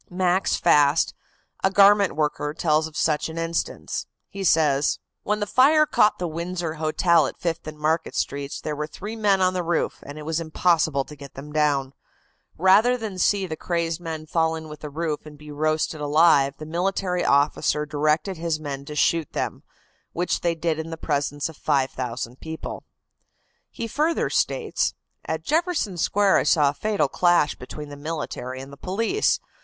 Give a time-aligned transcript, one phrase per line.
[0.09, 1.13] Max Fast,
[1.63, 4.07] a garment worker, tells of such an instance.
[4.29, 8.75] He says: "When the fire caught the Windsor Hotel at Fifth and Market Streets there
[8.75, 11.93] were three men on the roof, and it was impossible to get them down.
[12.57, 16.55] Rather than see the crazed men fall in with the roof and be roasted alive
[16.57, 19.61] the military officer directed his men to shoot them,
[20.13, 22.85] which they did in the presence of 5,000 people."
[23.69, 24.95] He further states:
[25.25, 29.39] "At Jefferson Square I saw a fatal clash between the military and the police.